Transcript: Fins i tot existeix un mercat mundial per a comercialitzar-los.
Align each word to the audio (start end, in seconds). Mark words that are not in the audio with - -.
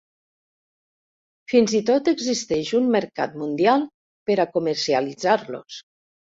Fins 1.53 1.75
i 1.81 1.83
tot 1.91 2.09
existeix 2.13 2.73
un 2.81 2.89
mercat 2.97 3.37
mundial 3.45 3.87
per 4.31 4.41
a 4.41 4.51
comercialitzar-los. 4.59 5.83